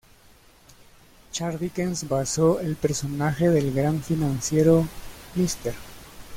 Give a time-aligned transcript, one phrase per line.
[1.31, 4.87] Charles Dickens basó el personaje del gran financiero
[5.35, 5.75] Mr.